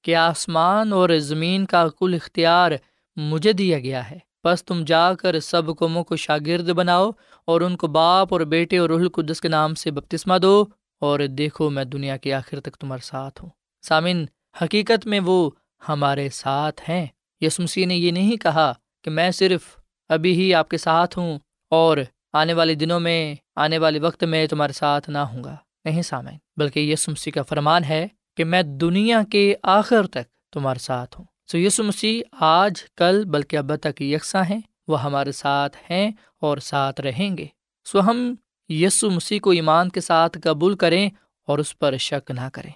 کہ 0.02 0.16
آسمان 0.16 0.92
اور 0.92 1.08
زمین 1.18 1.66
کا 1.66 1.88
کل 1.88 2.14
اختیار 2.22 2.72
مجھے 3.16 3.52
دیا 3.52 3.78
گیا 3.78 4.10
ہے۔ 4.10 4.18
بس 4.44 4.64
تم 4.64 4.84
جا 4.84 5.14
کر 5.14 5.40
سب 5.40 5.62
قوموں 5.78 6.04
کو 6.04 6.16
شاگرد 6.16 6.68
بناؤ 6.68 7.10
اور 7.44 7.60
ان 7.60 7.76
کو 7.76 7.86
باپ 7.86 8.28
اور 8.30 8.40
بیٹے 8.40 8.78
اور 8.78 8.90
رح 8.90 8.94
القدس 8.94 9.40
کے 9.40 9.48
نام 9.48 9.74
سے 9.74 9.90
بپتسمہ 9.90 10.38
دو 10.38 10.64
اور 11.00 11.20
دیکھو 11.20 11.70
میں 11.70 11.84
دنیا 11.84 12.16
کے 12.16 12.34
آخر 12.34 12.60
تک 12.60 12.76
تمہارے 12.76 13.06
ساتھ 13.06 13.42
ہوں۔ 13.42 13.50
سامن 13.82 14.24
حقیقت 14.62 15.06
میں 15.06 15.20
وہ 15.20 15.50
ہمارے 15.88 16.28
ساتھ 16.28 16.90
ہیں۔ 16.90 17.06
یسمسی 17.40 17.84
نے 17.84 17.96
یہ 17.96 18.10
نہیں 18.10 18.36
کہا 18.36 18.72
کہ 19.04 19.10
میں 19.10 19.30
صرف 19.30 19.77
ابھی 20.08 20.32
ہی 20.32 20.54
آپ 20.54 20.68
کے 20.68 20.76
ساتھ 20.76 21.18
ہوں 21.18 21.38
اور 21.70 21.98
آنے 22.32 22.52
والے 22.52 22.74
دنوں 22.74 23.00
میں، 23.00 23.34
آنے 23.56 23.78
والے 23.78 23.98
وقت 23.98 24.24
میں 24.24 24.46
تمہارے 24.46 24.72
ساتھ 24.72 25.10
نہ 25.10 25.18
ہوں 25.18 25.44
گا۔ 25.44 25.56
نہیں 25.84 26.02
سامعین، 26.02 26.38
بلکہ 26.56 26.80
یسمسی 26.80 27.30
کا 27.30 27.42
فرمان 27.42 27.84
ہے 27.84 28.08
کہ 28.36 28.44
میں 28.44 28.62
دنیا 28.62 29.22
کے 29.32 29.54
آخر 29.62 30.06
تک 30.06 30.52
تمہارے 30.52 30.78
ساتھ 30.78 31.18
ہوں۔ 31.18 31.26
سو 31.46 31.58
یسو 31.58 31.84
مسیح 31.84 32.22
آج، 32.32 32.84
کل، 32.96 33.24
بلکہ 33.24 33.56
اب 33.56 33.76
تک 33.76 34.02
یکساں 34.02 34.44
ہیں۔ 34.50 34.60
وہ 34.88 35.02
ہمارے 35.02 35.32
ساتھ 35.32 35.76
ہیں 35.90 36.10
اور 36.40 36.58
ساتھ 36.58 37.00
رہیں 37.00 37.38
گے۔ 37.38 37.46
سو 37.84 38.00
ہم 38.00 38.34
یسو 38.68 39.10
مسیح 39.10 39.40
کو 39.40 39.50
ایمان 39.50 39.88
کے 39.88 40.00
ساتھ 40.00 40.38
قبول 40.44 40.76
کریں 40.76 41.10
اور 41.46 41.58
اس 41.58 41.78
پر 41.78 41.96
شک 41.96 42.30
نہ 42.30 42.48
کریں۔ 42.52 42.70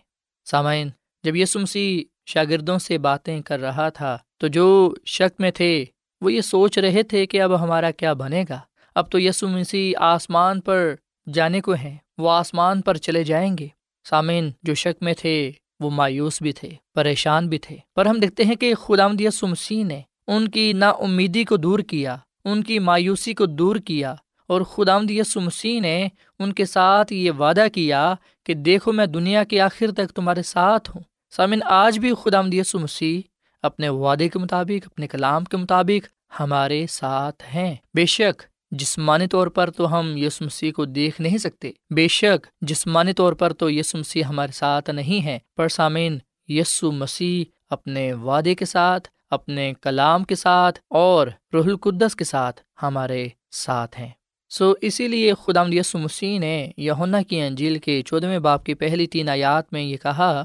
سامعین، 0.44 0.90
جب 1.22 1.36
یسو 1.36 1.58
مسیح 1.60 2.10
شاگردوں 2.26 2.78
سے 2.78 2.98
باتیں 2.98 3.40
کر 3.40 3.60
رہا 3.60 3.88
تھا، 3.88 4.18
تو 4.38 4.46
جو 4.46 4.94
شک 5.04 5.40
میں 5.40 5.50
تھے 5.50 5.84
وہ 6.22 6.32
یہ 6.32 6.40
سوچ 6.40 6.78
رہے 6.78 7.02
تھے 7.02 7.26
کہ 7.26 7.42
اب 7.42 7.62
ہمارا 7.62 7.90
کیا 7.90 8.12
بنے 8.12 8.44
گا۔ 8.48 8.60
اب 8.94 9.10
تو 9.10 9.18
یسو 9.20 9.48
مسیح 9.48 9.98
آسمان 9.98 10.60
پر 10.60 10.94
جانے 11.32 11.60
کو 11.60 11.72
ہیں، 11.72 11.96
وہ 12.18 12.30
آسمان 12.30 12.80
پر 12.80 12.96
چلے 12.96 13.24
جائیں 13.24 13.58
گے۔ 13.58 13.68
سامعین، 14.10 14.50
جو 14.62 14.74
شک 14.74 15.02
میں 15.02 15.14
تھے، 15.18 15.52
وہ 15.80 15.90
مایوس 15.90 16.42
بھی 16.42 16.52
تھے، 16.52 16.70
پریشان 16.94 17.48
بھی 17.48 17.58
تھے۔ 17.58 17.76
پر 17.96 18.06
ہم 18.06 18.18
دیکھتے 18.18 18.44
ہیں 18.44 18.54
کہ 18.54 18.74
خدا 18.74 19.06
یسو 19.20 19.46
مسیح 19.46 19.84
نے 19.84 20.00
ان 20.26 20.48
کی 20.48 20.72
نا 20.72 20.88
امیدی 20.90 21.44
کو 21.44 21.56
دور 21.56 21.78
کیا، 21.78 22.16
ان 22.44 22.62
کی 22.62 22.78
مایوسی 22.78 23.34
کو 23.34 23.46
دور 23.46 23.76
کیا 23.76 24.14
اور 24.46 24.62
خدا 24.62 24.98
یسو 25.10 25.40
مسیح 25.40 25.80
نے 25.80 26.08
ان 26.38 26.52
کے 26.52 26.64
ساتھ 26.64 27.12
یہ 27.12 27.30
وعدہ 27.30 27.66
کیا 27.72 28.14
کہ 28.44 28.54
دیکھو 28.54 28.92
میں 28.92 29.06
دنیا 29.06 29.44
کے 29.44 29.60
آخر 29.60 29.92
تک 29.92 30.12
تمہارے 30.12 30.42
ساتھ 30.42 30.90
ہوں۔ 30.90 31.02
سامن 31.30 31.58
آج 31.64 31.98
بھی 31.98 32.12
خدا 32.22 32.40
یسو 32.52 32.78
مسیح 32.78 33.20
اپنے 33.62 33.88
وعدے 33.88 34.28
کے 34.28 34.38
مطابق، 34.38 34.88
اپنے 34.92 35.06
کلام 35.06 35.44
کے 35.44 35.56
مطابق 35.56 36.08
ہمارے 36.40 36.86
ساتھ 36.90 37.42
ہیں۔ 37.54 37.74
بے 37.94 38.06
شک، 38.06 38.42
جسمانی 38.70 39.26
طور 39.26 39.46
پر 39.46 39.70
تو 39.70 39.98
ہم 39.98 40.16
یس 40.16 40.40
مسیح 40.40 40.72
کو 40.72 40.84
دیکھ 40.84 41.20
نہیں 41.20 41.38
سکتے۔ 41.38 41.72
بے 41.90 42.08
شک، 42.08 42.46
جسمانی 42.60 43.12
طور 43.12 43.32
پر 43.32 43.52
تو 43.52 43.70
یس 43.70 43.94
مسیح 43.94 44.24
ہمارے 44.24 44.52
ساتھ 44.52 44.90
نہیں 44.90 45.24
ہے 45.24 45.38
پر 45.56 45.68
سامعین 45.68 46.18
یسو 46.48 46.92
مسیح 46.92 47.50
اپنے 47.70 48.12
وعدے 48.12 48.54
کے 48.54 48.64
ساتھ، 48.64 49.08
اپنے 49.30 49.72
کلام 49.82 50.24
کے 50.24 50.34
ساتھ 50.34 50.80
اور 50.90 51.26
روح 51.52 51.64
القدس 51.64 52.16
کے 52.16 52.24
ساتھ 52.24 52.60
ہمارے 52.82 53.28
ساتھ 53.50 54.00
ہیں۔ 54.00 54.10
سو 54.48 54.74
اسی 54.80 55.08
لیے 55.08 55.32
خدا 55.46 55.62
یسو 55.72 55.98
مسیح 55.98 56.38
نے 56.38 56.70
یونا 56.76 57.22
کی 57.22 57.40
انجیل 57.40 57.78
کے 57.78 58.02
چودھویں 58.02 58.38
باپ 58.38 58.64
کی 58.64 58.74
پہلی 58.74 59.06
تین 59.06 59.28
آیات 59.28 59.72
میں 59.72 59.82
یہ 59.82 59.96
کہا 59.96 60.44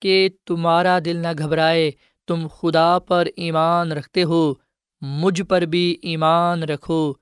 کہ 0.00 0.28
تمہارا 0.46 0.98
دل 1.04 1.16
نہ 1.16 1.28
گھبرائے 1.38 1.90
تم 2.26 2.46
خدا 2.48 2.98
پر 2.98 3.28
ایمان 3.36 3.92
رکھتے 3.92 4.22
ہو، 4.22 4.54
مجھ 5.02 5.42
پر 5.42 5.62
بھی 5.62 5.96
ایمان 6.02 6.62
رکھو۔ 6.62 7.12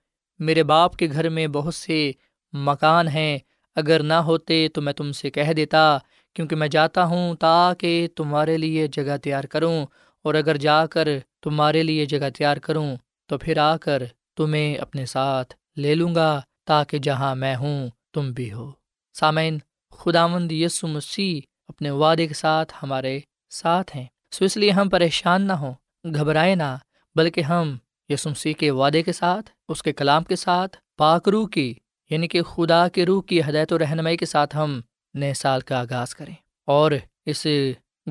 میرے 0.40 0.62
باپ 0.62 0.96
کے 0.96 1.08
گھر 1.12 1.28
میں 1.28 1.46
بہت 1.46 1.74
سے 1.74 2.10
مکان 2.52 3.08
ہیں، 3.08 3.38
اگر 3.76 4.02
نہ 4.02 4.18
ہوتے 4.26 4.68
تو 4.68 4.82
میں 4.82 4.92
تم 4.92 5.12
سے 5.12 5.30
کہہ 5.30 5.52
دیتا، 5.52 5.98
کیونکہ 6.34 6.56
میں 6.56 6.68
جاتا 6.68 7.04
ہوں 7.04 7.34
تاکہ 7.34 8.08
تمہارے 8.16 8.56
لیے 8.56 8.86
جگہ 8.86 9.16
تیار 9.16 9.44
کروں، 9.44 9.86
اور 10.24 10.34
اگر 10.34 10.56
جا 10.56 10.86
کر 10.86 11.08
تمہارے 11.42 11.82
لیے 11.82 12.06
جگہ 12.06 12.28
تیار 12.30 12.56
کروں 12.56 12.96
تو 13.26 13.38
پھر 13.38 13.58
آ 13.58 13.76
کر 13.76 14.02
تمہیں 14.36 14.76
اپنے 14.76 15.06
ساتھ 15.06 15.54
لے 15.76 15.94
لوں 15.94 16.14
گا 16.14 16.40
تاکہ 16.64 16.98
جہاں 16.98 17.34
میں 17.34 17.56
ہوں 17.56 17.88
تم 18.12 18.30
بھی 18.32 18.52
ہو۔ 18.52 18.70
سامعین 19.14 19.58
خدا 19.90 20.26
مند 20.26 20.52
یسو 20.52 20.86
مسیح 20.86 21.40
اپنے 21.68 21.90
وعدے 21.90 22.26
کے 22.26 22.34
ساتھ 22.34 22.72
ہمارے 22.82 23.18
ساتھ 23.50 23.96
ہیں۔ 23.96 24.06
سو 24.32 24.44
اس 24.44 24.56
لیے 24.56 24.70
ہم 24.70 24.88
پریشان 24.88 25.42
نہ 25.42 25.52
ہوں، 25.52 25.74
گھبرائے 26.04 26.54
نہ، 26.54 26.76
بلکہ 27.14 27.40
ہم 27.40 27.76
یسمسی 28.08 28.52
کے 28.52 28.70
وعدے 28.70 29.02
کے 29.02 29.12
ساتھ، 29.12 29.50
اس 29.68 29.82
کے 29.82 29.92
کلام 29.92 30.24
کے 30.24 30.36
ساتھ، 30.36 30.76
پاک 30.96 31.28
روح 31.28 31.48
کی 31.48 31.74
یعنی 32.10 32.28
کہ 32.28 32.42
خدا 32.42 32.88
کے 32.88 33.06
روح 33.06 33.22
کی 33.22 33.40
ہدایت 33.40 33.72
و 33.72 33.78
رہنمائی 33.78 34.16
کے 34.16 34.26
ساتھ 34.26 34.56
ہم 34.56 34.80
نئے 35.14 35.34
سال 35.34 35.60
کا 35.60 35.80
آغاز 35.80 36.14
کریں۔ 36.14 36.34
اور 36.66 36.92
اس 37.26 37.46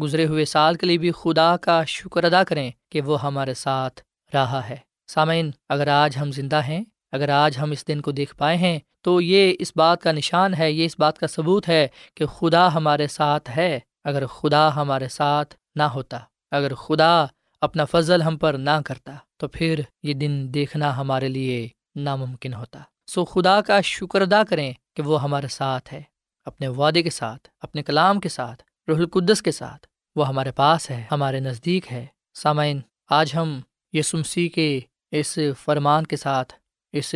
گزرے 0.02 0.26
ہوئے 0.26 0.46
سال 0.46 0.76
کے 0.76 0.86
لیے 0.86 0.98
بھی 0.98 1.12
خدا 1.12 1.58
کا 1.58 1.84
شکر 1.84 2.24
ادا 2.24 2.44
کریں 2.44 2.72
کہ 2.90 3.02
وہ 3.02 3.22
ہمارے 3.22 3.54
ساتھ 3.54 4.02
رہا 4.34 4.70
ہے۔ 4.70 4.76
سامعین، 5.08 5.52
اگر 5.70 5.88
آج 5.88 6.18
ہم 6.22 6.32
زندہ 6.32 6.62
ہیں، 6.64 6.84
اگر 7.12 7.30
آج 7.30 7.58
ہم 7.58 7.72
اس 7.72 7.88
دن 7.88 8.02
کو 8.02 8.12
دیکھ 8.12 8.36
پائے 8.36 8.58
ہیں، 8.58 8.80
تو 9.02 9.22
یہ 9.22 9.56
اس 9.60 9.72
بات 9.76 10.02
کا 10.02 10.12
نشان 10.12 10.54
ہے، 10.54 10.72
یہ 10.72 10.86
اس 10.86 10.96
بات 11.00 11.18
کا 11.18 11.28
ثبوت 11.28 11.70
ہے 11.70 11.88
کہ 12.16 12.26
خدا 12.26 12.74
ہمارے 12.74 13.08
ساتھ 13.08 13.58
ہے۔ 13.58 13.80
اگر 14.04 14.26
خدا 14.26 14.76
ہمارے 14.76 15.08
ساتھ 15.08 15.56
نہ 15.76 15.84
ہوتا۔ 15.84 16.20
اگر 16.52 16.74
خدا 16.74 17.26
اپنا 17.62 17.86
فضل 17.86 18.22
ہم 18.22 18.38
پر 18.38 18.54
نہ 18.54 18.82
کرتا، 18.86 19.16
تو 19.38 19.48
پھر 19.48 19.82
یہ 20.04 20.14
دن 20.14 20.54
دیکھنا 20.54 20.98
ہمارے 20.98 21.28
لیے 21.28 21.68
ناممکن 21.96 22.54
ہوتا۔ 22.54 22.80
سو 23.08 23.26
خدا 23.26 23.62
کا 23.62 23.82
شکر 23.82 24.22
ادا 24.22 24.44
کریں 24.44 24.74
کہ 24.96 25.04
وہ 25.04 25.22
ہمارے 25.22 25.48
ساتھ 25.48 25.94
ہے، 25.94 26.02
اپنے 26.46 26.68
وعدے 26.68 27.02
کے 27.04 27.10
ساتھ، 27.10 27.48
اپنے 27.62 27.84
کلام 27.84 28.20
کے 28.20 28.30
ساتھ 28.30 28.64
رح 28.90 28.96
القدس 28.96 29.42
کے 29.42 29.52
ساتھ۔ 29.52 29.88
وہ 30.16 30.28
ہمارے 30.28 30.52
پاس 30.52 30.92
ہے، 30.92 31.04
ہمارے 31.12 31.40
نزدیک 31.40 31.92
ہے۔ 31.92 32.06
سامعین، 32.34 32.80
آج 33.10 33.32
ہم 33.36 33.60
یسمسی 33.94 34.50
کے 34.50 34.80
اس 35.12 35.40
فرمان 35.64 36.06
کے 36.06 36.16
ساتھ 36.16 36.54
اس 36.92 37.16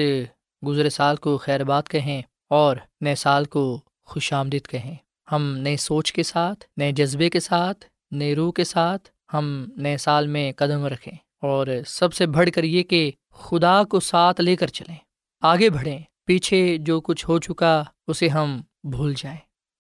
گزرے 0.68 0.90
سال 0.90 1.16
کو 1.16 1.38
خیر 1.38 1.64
بات 1.64 1.90
کہیں 1.90 2.22
اور 2.50 2.78
نئے 3.02 3.16
سال 3.16 3.46
کو 3.46 3.80
خوش 4.06 4.34
آمدید 4.34 4.68
کہیں۔ 4.68 4.96
ہم 5.32 5.58
نئے 5.58 5.78
سوچ 5.78 6.14
کے 6.14 6.24
ساتھ، 6.24 6.66
نئے 6.78 6.92
جذبے 6.92 7.30
کے 7.30 7.40
ساتھ 7.40 7.86
نئے 8.16 8.36
روح 8.36 8.52
کے 8.52 8.64
ساتھ 8.64 9.10
ہم 9.34 9.70
نئے 9.78 9.98
سال 9.98 10.28
میں 10.28 10.52
قدم 10.56 10.86
رکھیں 10.86 11.14
اور 11.42 11.68
سب 11.88 12.14
سے 12.14 12.26
بڑھ 12.26 12.50
کر 12.50 12.64
یہ 12.64 12.84
کہ 12.84 13.12
خدا 13.32 13.84
کو 13.84 14.00
ساتھ 14.00 14.42
لے 14.42 14.56
کر 14.56 14.68
چلیں۔ 14.68 14.96
آگے 15.42 15.70
بڑھیں، 15.70 16.00
پیچھے 16.26 16.78
جو 16.80 17.02
کچھ 17.02 17.26
ہو 17.30 17.40
چکا 17.40 17.84
اسے 18.08 18.28
ہم 18.28 18.62
بھول 18.84 19.14
جائیں۔ 19.18 19.38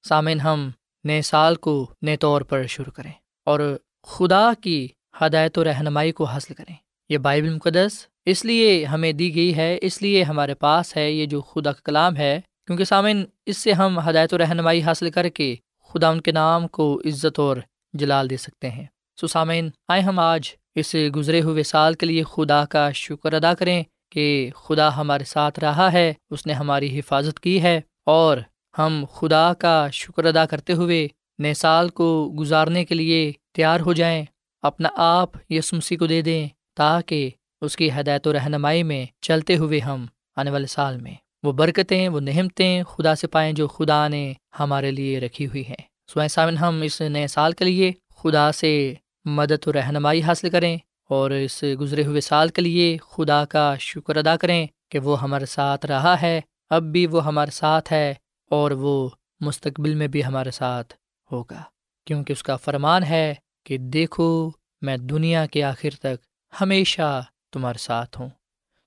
سامعین، 0.07 0.39
ہم 0.39 0.69
نئے 1.03 1.21
سال 1.21 1.55
کو 1.55 1.91
نئے 2.01 2.17
طور 2.17 2.41
پر 2.41 2.65
شروع 2.65 2.91
کریں 2.91 3.11
اور 3.45 3.77
خدا 4.03 4.51
کی 4.61 4.87
ہدایت 5.21 5.57
و 5.57 5.63
رہنمائی 5.63 6.11
کو 6.11 6.23
حاصل 6.23 6.53
کریں۔ 6.53 6.75
یہ 7.09 7.17
بائبل 7.17 7.55
مقدس 7.55 8.07
اس 8.25 8.45
لیے 8.45 8.85
ہمیں 8.85 9.11
دی 9.11 9.35
گئی 9.35 9.55
ہے، 9.55 9.77
اس 9.81 10.01
لیے 10.01 10.23
ہمارے 10.23 10.53
پاس 10.53 10.97
ہے، 10.97 11.11
یہ 11.11 11.25
جو 11.25 11.41
خدا 11.41 11.71
کا 11.71 11.81
کلام 11.83 12.15
ہے۔ 12.15 12.41
کیونکہ 12.67 12.83
سامعین، 12.83 13.25
اس 13.45 13.57
سے 13.57 13.71
ہم 13.71 13.99
ہدایت 14.09 14.33
و 14.33 14.37
رہنمائی 14.37 14.81
حاصل 14.81 15.11
کر 15.11 15.29
کے 15.29 15.55
خدا 15.89 16.09
ان 16.09 16.21
کے 16.21 16.31
نام 16.31 16.67
کو 16.67 17.01
عزت 17.05 17.39
اور 17.39 17.57
جلال 17.95 18.29
دے 18.29 18.37
سکتے 18.37 18.69
ہیں۔ 18.69 18.85
سو 19.21 19.27
سامعین 19.27 19.69
آئے 19.87 20.01
ہم 20.01 20.19
آج 20.19 20.49
اس 20.75 20.95
گزرے 21.15 21.41
ہوئے 21.41 21.63
سال 21.63 21.93
کے 21.93 22.05
لیے 22.05 22.23
خدا 22.23 22.65
کا 22.65 22.91
شکر 22.91 23.33
ادا 23.33 23.53
کریں 23.53 23.83
کہ 24.11 24.51
خدا 24.55 24.95
ہمارے 24.95 25.23
ساتھ 25.23 25.59
رہا 25.59 25.93
ہے، 25.93 26.13
اس 26.29 26.47
نے 26.47 26.53
ہماری 26.53 26.99
حفاظت 26.99 27.39
کی 27.39 27.61
ہے 27.61 27.81
اور 28.05 28.37
ہم 28.77 29.05
خدا 29.13 29.53
کا 29.53 29.87
شکر 29.93 30.25
ادا 30.25 30.45
کرتے 30.45 30.73
ہوئے 30.73 31.07
نئے 31.39 31.53
سال 31.53 31.89
کو 31.89 32.33
گزارنے 32.39 32.85
کے 32.85 32.95
لیے 32.95 33.31
تیار 33.53 33.79
ہو 33.79 33.93
جائیں۔ 33.93 34.25
اپنا 34.61 34.89
آپ 34.95 35.29
یسمسی 35.49 35.95
کو 35.95 36.07
دے 36.07 36.21
دیں 36.21 36.47
تاکہ 36.75 37.29
اس 37.61 37.75
کی 37.75 37.89
ہدایت 37.91 38.27
و 38.27 38.33
رہنمائی 38.33 38.83
میں 38.83 39.05
چلتے 39.21 39.57
ہوئے 39.57 39.79
ہم 39.79 40.05
آنے 40.35 40.51
والے 40.51 40.67
سال 40.67 40.97
میں 40.97 41.13
وہ 41.43 41.51
برکتیں، 41.51 42.09
وہ 42.09 42.19
نہمتیں 42.19 42.83
خدا 42.83 43.15
سے 43.15 43.27
پائیں 43.27 43.53
جو 43.53 43.67
خدا 43.67 44.07
نے 44.07 44.33
ہمارے 44.59 44.91
لیے 44.91 45.19
رکھی 45.19 45.47
ہوئی 45.47 45.63
ہیں۔ 45.69 45.94
سوائے 46.13 46.29
سامن 46.29 46.57
ہم 46.57 46.81
اس 46.81 47.01
نئے 47.01 47.27
سال 47.27 47.51
کے 47.51 47.65
لیے 47.65 47.91
خدا 48.17 48.51
سے 48.51 48.93
مدد 49.25 49.67
و 49.67 49.73
رہنمائی 49.73 50.21
حاصل 50.21 50.49
کریں 50.49 50.77
اور 51.09 51.31
اس 51.31 51.63
گزرے 51.79 52.05
ہوئے 52.05 52.21
سال 52.21 52.49
کے 52.49 52.61
لیے 52.61 52.97
خدا 52.97 53.45
کا 53.45 53.75
شکر 53.79 54.15
ادا 54.15 54.37
کریں 54.37 54.67
کہ 54.89 54.99
وہ 54.99 55.21
ہمارے 55.21 55.45
ساتھ 55.45 55.85
رہا 55.85 56.21
ہے، 56.21 56.41
اب 56.69 56.83
بھی 56.83 57.07
وہ 57.07 57.25
ہمارے 57.25 57.51
ساتھ 57.51 57.93
ہے 57.93 58.13
اور 58.49 58.71
وہ 58.71 59.09
مستقبل 59.39 59.95
میں 59.95 60.07
بھی 60.07 60.25
ہمارے 60.25 60.51
ساتھ 60.51 60.93
ہوگا۔ 61.31 61.63
کیونکہ 62.05 62.33
اس 62.33 62.43
کا 62.43 62.55
فرمان 62.55 63.03
ہے 63.03 63.35
کہ 63.63 63.77
دیکھو، 63.77 64.51
میں 64.81 64.97
دنیا 64.97 65.45
کے 65.45 65.63
آخر 65.63 65.89
تک 65.99 66.15
ہمیشہ 66.61 67.23
تمہارے 67.51 67.77
ساتھ 67.77 68.21
ہوں۔ 68.21 68.29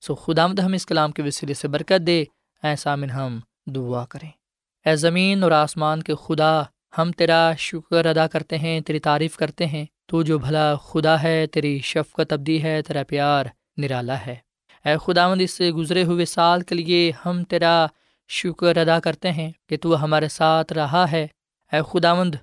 سو 0.01 0.15
خدا 0.15 0.47
مد 0.47 0.59
ہم 0.59 0.73
اس 0.73 0.87
کلام 0.87 1.13
کے 1.13 1.23
وسیلے 1.23 1.55
سے 1.55 1.69
برکت 1.69 2.07
دے۔ 2.07 2.25
ایسا 2.63 2.95
من 2.95 3.11
ہم 3.11 3.41
دعا 3.67 4.07
کریں۔ 4.07 4.31
اے 4.87 4.97
زمین 4.97 5.43
اور 5.43 5.51
آسمان 5.51 6.03
کے 6.03 6.15
خدا 6.15 6.63
ہم 6.99 7.13
تیرا 7.13 7.53
شکر 7.59 8.07
ادا 8.07 8.27
کرتے 8.27 8.59
ہیں، 8.59 8.81
تیری 8.81 8.99
تعریف 8.99 9.37
کرتے 9.37 9.67
ہیں۔ 9.67 9.87
تو 10.07 10.23
جو 10.23 10.39
بھلا 10.39 10.75
خدا 10.75 11.23
ہے، 11.23 11.47
تیری 11.47 11.79
شفقت 11.79 12.33
ابدی 12.33 12.63
ہے، 12.63 12.83
تیرا 12.83 13.03
پیار 13.09 13.45
نرالا 13.77 14.17
ہے۔ 14.27 14.37
اے 14.85 14.97
خدا 15.05 15.29
مند 15.29 15.41
اس 15.41 15.51
سے 15.51 15.71
گزرے 15.71 16.05
ہوئے 16.05 16.25
سال 16.25 16.61
کے 16.61 16.75
لیے 16.75 17.13
ہم 17.27 17.45
تیرا 17.45 17.87
شکر 18.29 18.77
ادا 18.77 19.01
کرتے 19.01 19.33
ہیں 19.33 19.53
کہ 19.69 19.77
تو 19.77 20.05
ہمارے 20.05 20.29
ساتھ 20.29 20.73
رہا 20.73 21.11
ہے۔ 21.11 21.27
اے 21.73 21.81
خدا 21.91 22.15
مند 22.15 22.35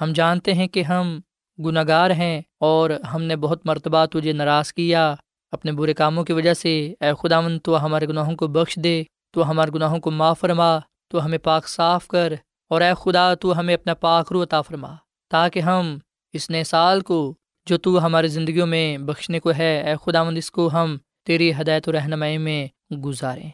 ہم 0.00 0.12
جانتے 0.12 0.54
ہیں 0.54 0.66
کہ 0.66 0.82
ہم 0.82 1.20
گناہ 1.58 1.84
گار 1.88 2.10
ہیں 2.10 2.42
اور 2.60 2.90
ہم 2.90 3.22
نے 3.22 3.36
بہت 3.36 3.66
مرتبہ 3.66 4.06
تجھے 4.06 4.32
ناراض 4.32 4.72
کیا۔ 4.72 5.14
اپنے 5.52 5.72
برے 5.72 5.94
کاموں 5.94 6.24
کی 6.24 6.32
وجہ 6.32 6.54
سے، 6.54 6.94
اے 7.00 7.10
خدا 7.22 7.40
مند 7.40 7.58
تو 7.64 7.84
ہمارے 7.84 8.06
گناہوں 8.06 8.36
کو 8.36 8.46
بخش 8.46 8.76
دے، 8.76 9.02
تو 9.30 9.50
ہمارے 9.50 9.70
گناہوں 9.74 9.98
کو 9.98 10.10
معاف 10.10 10.40
فرما، 10.40 10.78
تو 11.08 11.24
ہمیں 11.24 11.38
پاک 11.38 11.68
صاف 11.68 12.06
کر۔ 12.08 12.32
اور 12.72 12.80
اے 12.80 12.92
خدا 12.98 13.34
تو 13.34 13.58
ہمیں 13.58 13.74
اپنا 13.74 13.94
پاک 13.94 14.32
رو 14.32 14.42
عطا 14.42 14.60
فرما، 14.62 14.94
تاکہ 15.30 15.60
ہم 15.60 15.98
اس 16.32 16.50
نئے 16.50 16.64
سال 16.64 17.00
کو 17.00 17.34
جو 17.66 17.78
تو 17.78 18.04
ہماری 18.04 18.28
زندگیوں 18.28 18.66
میں 18.66 18.98
بخشنے 18.98 19.40
کو 19.40 19.52
ہے، 19.58 19.72
اے 19.80 19.94
خدا 20.04 20.22
مند 20.22 20.38
اس 20.38 20.50
کو 20.50 20.70
ہم 20.72 20.96
تیری 21.26 21.52
ہدایت 21.52 21.88
و 21.88 21.92
رہنمائی 21.92 22.38
میں 22.38 22.60
گزاریں، 22.94 23.50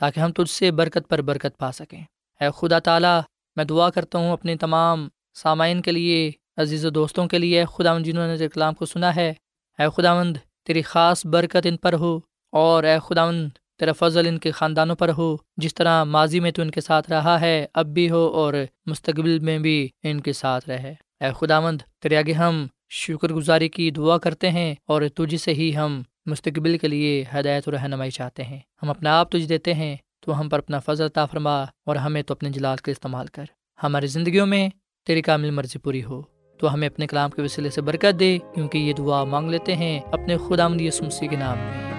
تاکہ 0.00 0.20
ہم 0.20 0.32
تجھ 0.32 0.50
سے 0.50 0.70
برکت 0.70 1.08
پر 1.08 1.22
برکت 1.22 1.58
پا 1.58 1.72
سکیں۔ 1.72 2.02
اے 2.40 2.48
خدا 2.56 2.78
تعالیٰ، 2.78 3.20
میں 3.56 3.64
دعا 3.64 3.90
کرتا 3.90 4.18
ہوں 4.18 4.32
اپنے 4.32 4.56
تمام 4.56 5.08
سامعین 5.34 5.82
کے 5.82 5.92
لیے، 5.92 6.30
عزیز 6.56 6.86
و 6.86 6.90
دوستوں 6.90 7.26
کے 7.26 7.38
لیے، 7.38 7.58
اے 7.60 7.64
خدا 7.74 7.94
مند 7.94 8.04
جنہوں 8.04 8.26
نے 8.26 8.48
کلام 8.48 8.74
کو 8.74 8.86
سنا 8.86 9.16
ہے۔ 9.16 9.32
اے 9.78 9.86
خدا 9.96 10.14
مند 10.14 10.36
تیری 10.66 10.82
خاص 10.82 11.26
برکت 11.26 11.66
ان 11.66 11.76
پر 11.76 11.92
ہو 11.92 12.18
اور 12.52 12.84
اے 12.84 12.96
خدا 13.08 13.26
مند 13.26 13.50
تیرا 13.80 13.92
فضل 13.92 14.26
ان 14.26 14.38
کے 14.38 14.50
خاندانوں 14.50 14.96
پر 14.96 15.10
ہو۔ 15.18 15.36
جس 15.56 15.74
طرح 15.74 16.04
ماضی 16.04 16.40
میں 16.40 16.50
تو 16.50 16.62
ان 16.62 16.70
کے 16.70 16.80
ساتھ 16.80 17.10
رہا 17.10 17.40
ہے، 17.40 17.66
اب 17.74 17.86
بھی 17.86 18.10
ہو 18.10 18.26
اور 18.26 18.54
مستقبل 18.86 19.38
میں 19.38 19.58
بھی 19.58 19.88
ان 20.02 20.20
کے 20.20 20.32
ساتھ 20.32 20.68
رہے۔ 20.68 20.94
اے 21.20 21.26
خدا 21.38 21.60
مند 21.60 21.82
تیرے 22.02 22.16
آگے 22.16 22.32
ہم 22.32 22.66
شکر 22.90 23.32
گزاری 23.32 23.68
کی 23.68 23.90
دعا 23.90 24.18
کرتے 24.18 24.50
ہیں 24.50 24.74
اور 24.86 25.02
تجھ 25.14 25.36
سے 25.36 25.54
ہی 25.54 25.76
ہم 25.76 26.02
مستقبل 26.26 26.78
کے 26.78 26.88
لیے 26.88 27.24
ہدایت 27.34 27.68
و 27.68 27.70
رہنمائی 27.70 28.10
چاہتے 28.10 28.44
ہیں۔ 28.44 28.58
ہم 28.82 28.90
اپنا 28.90 29.20
آپ 29.20 29.30
تجھ 29.30 29.48
دیتے 29.48 29.74
ہیں، 29.74 29.96
تو 30.20 30.40
ہم 30.40 30.48
پر 30.48 30.58
اپنا 30.58 30.78
فضل 30.78 31.08
طا 31.08 31.26
فرما 31.26 31.62
اور 31.62 31.96
ہمیں 31.96 32.22
تو 32.22 32.34
اپنے 32.34 32.50
جلال 32.50 32.76
کا 32.76 32.90
استعمال 32.90 33.26
کر۔ 33.26 33.44
ہماری 33.82 34.06
زندگیوں 34.06 34.46
میں 34.46 34.68
تیری 35.06 35.22
کامل 35.22 35.50
مرضی 35.50 35.78
پوری 35.78 36.04
ہو، 36.04 36.22
تو 36.58 36.74
ہمیں 36.74 36.88
اپنے 36.88 37.06
کلام 37.06 37.30
کے 37.30 37.42
وسیلے 37.42 37.70
سے 37.70 37.80
برکت 37.80 38.20
دے، 38.20 38.38
کیونکہ 38.54 38.78
یہ 38.78 38.92
دعا 38.92 39.24
مانگ 39.24 39.50
لیتے 39.50 39.76
ہیں 39.76 40.00
اپنے 40.00 40.36
خدا 40.36 40.68
مند 40.68 40.80
یسمسی 40.80 41.28
کے 41.28 41.36
نام 41.36 41.58
میں۔ 41.58 41.92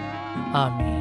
آمین۔ 0.54 1.01